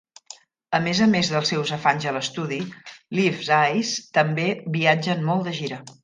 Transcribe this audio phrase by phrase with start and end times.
[0.75, 2.57] A més a més dels seus afanys a l"estudi,
[3.19, 5.79] Leaves' Eyes també viatgen molt de gira.